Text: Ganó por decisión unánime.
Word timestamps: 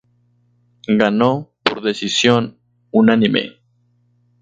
Ganó 0.87 1.51
por 1.61 1.83
decisión 1.83 2.57
unánime. 2.89 3.59